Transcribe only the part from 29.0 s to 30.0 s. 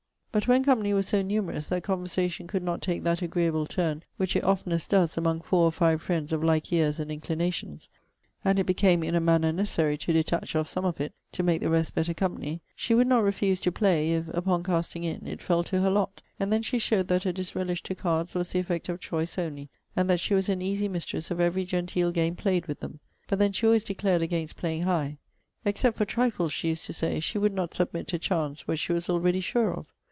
already sure of.'